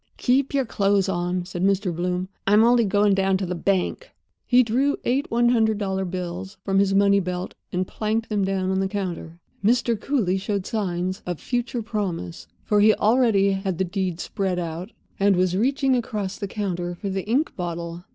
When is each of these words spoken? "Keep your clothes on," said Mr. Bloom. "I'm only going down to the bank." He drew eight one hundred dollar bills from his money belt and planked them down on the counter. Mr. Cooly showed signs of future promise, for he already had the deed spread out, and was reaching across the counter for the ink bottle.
"Keep 0.17 0.51
your 0.55 0.65
clothes 0.65 1.07
on," 1.07 1.45
said 1.45 1.63
Mr. 1.63 1.95
Bloom. 1.95 2.27
"I'm 2.47 2.63
only 2.63 2.85
going 2.85 3.13
down 3.13 3.37
to 3.37 3.45
the 3.45 3.53
bank." 3.53 4.09
He 4.47 4.63
drew 4.63 4.97
eight 5.05 5.29
one 5.29 5.49
hundred 5.49 5.77
dollar 5.77 6.05
bills 6.05 6.57
from 6.65 6.79
his 6.79 6.95
money 6.95 7.19
belt 7.19 7.53
and 7.71 7.85
planked 7.87 8.27
them 8.27 8.43
down 8.43 8.71
on 8.71 8.79
the 8.79 8.87
counter. 8.87 9.37
Mr. 9.63 10.01
Cooly 10.01 10.39
showed 10.39 10.65
signs 10.65 11.21
of 11.27 11.39
future 11.39 11.83
promise, 11.83 12.47
for 12.63 12.79
he 12.79 12.95
already 12.95 13.51
had 13.51 13.77
the 13.77 13.83
deed 13.85 14.19
spread 14.19 14.57
out, 14.57 14.91
and 15.19 15.35
was 15.35 15.55
reaching 15.55 15.95
across 15.95 16.35
the 16.37 16.47
counter 16.47 16.95
for 16.95 17.11
the 17.11 17.27
ink 17.27 17.55
bottle. 17.55 18.03